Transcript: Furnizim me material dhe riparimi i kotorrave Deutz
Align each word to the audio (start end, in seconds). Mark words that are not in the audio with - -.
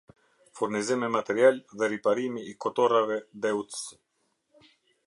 Furnizim 0.59 0.99
me 1.03 1.09
material 1.17 1.55
dhe 1.77 1.85
riparimi 1.93 2.41
i 2.51 2.53
kotorrave 2.65 3.17
Deutz 3.47 3.79